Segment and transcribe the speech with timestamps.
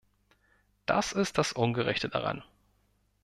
[0.87, 2.43] Das ist das Ungerechte daran.